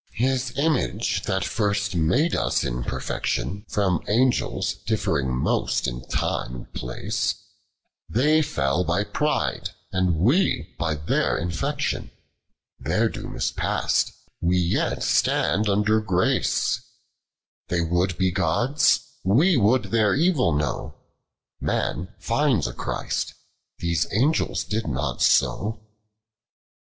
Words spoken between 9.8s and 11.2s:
and ire bj'